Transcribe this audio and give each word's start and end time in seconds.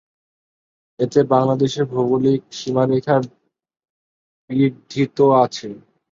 এতে 0.99 1.19
বাংলাদেশের 1.31 1.85
ভৌগোলিক 1.91 2.41
সীমারেখা 2.51 3.15
বিধৃত 4.49 5.17
আছে। 5.43 5.67